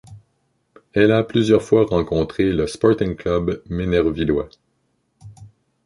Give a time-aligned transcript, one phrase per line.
[0.93, 4.49] Elle a plusieurs fois rencontré le Sporting Club Ménervillois.